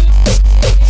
[0.00, 0.89] Hey, hey, hey, hey.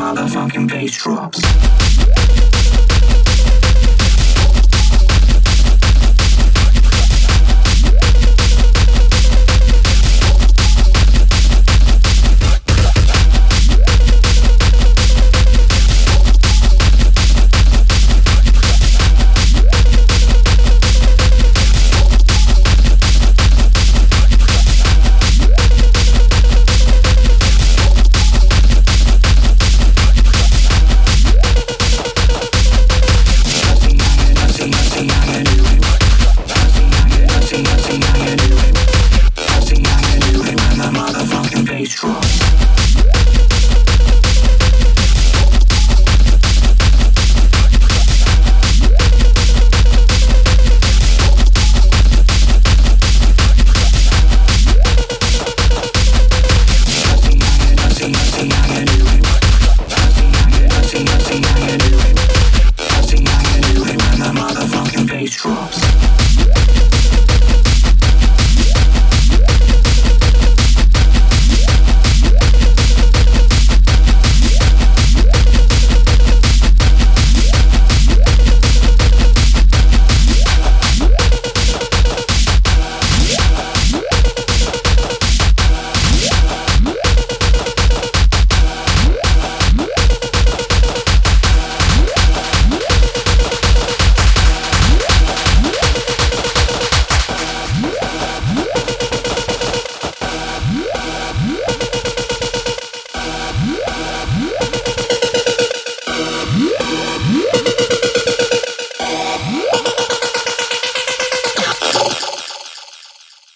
[0.00, 1.89] motherfucking bass drops.